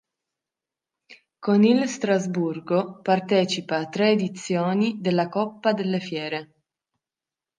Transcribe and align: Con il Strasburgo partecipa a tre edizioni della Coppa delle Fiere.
Con 1.37 1.63
il 1.63 1.87
Strasburgo 1.87 3.01
partecipa 3.03 3.77
a 3.77 3.87
tre 3.87 4.09
edizioni 4.13 4.99
della 4.99 5.29
Coppa 5.29 5.73
delle 5.73 5.99
Fiere. 5.99 6.53